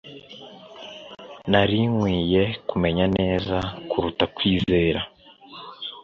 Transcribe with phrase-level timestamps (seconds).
[1.51, 3.55] Nari nkwiye kumenya neza
[3.89, 5.01] kuruta kukwizera.